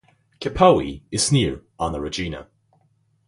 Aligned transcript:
Capoey 0.39 1.03
is 1.11 1.31
near 1.31 1.63
Anna 1.79 1.99
Regina. 2.01 2.47